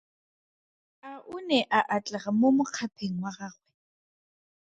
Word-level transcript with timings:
A 1.09 1.11
o 1.35 1.37
ne 1.49 1.59
a 1.77 1.79
atlega 1.95 2.29
mo 2.39 2.49
mokgapheng 2.57 3.17
wa 3.23 3.31
gagwe? 3.37 3.69